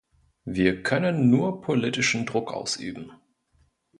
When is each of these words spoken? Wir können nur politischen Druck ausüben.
Wir 0.45 0.81
können 0.81 1.29
nur 1.29 1.61
politischen 1.61 2.25
Druck 2.25 2.53
ausüben. 2.53 3.11